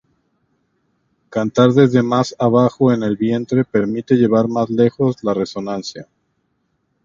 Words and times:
Cantar 1.29 1.73
desde 1.73 2.01
más 2.01 2.35
abajo 2.39 2.91
en 2.91 3.03
el 3.03 3.17
vientre 3.17 3.63
permite 3.63 4.15
llevar 4.15 4.47
más 4.47 4.67
lejos 4.71 5.23
la 5.23 5.35
resonancia. 5.35 6.07